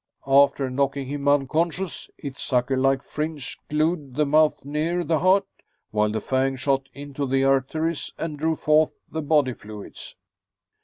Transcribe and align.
After 0.25 0.67
knocking 0.71 1.05
him 1.05 1.27
unconscious, 1.27 2.09
its 2.17 2.41
sucker 2.41 2.75
like 2.75 3.03
fringe 3.03 3.59
glued 3.69 4.15
the 4.15 4.25
mouth 4.25 4.65
near 4.65 5.03
the 5.03 5.19
heart 5.19 5.45
while 5.91 6.09
the 6.09 6.19
fang 6.19 6.55
shot 6.55 6.89
into 6.95 7.27
the 7.27 7.43
arteries 7.43 8.11
and 8.17 8.35
drew 8.39 8.55
forth 8.55 8.97
the 9.11 9.21
body 9.21 9.53
fluids. 9.53 10.15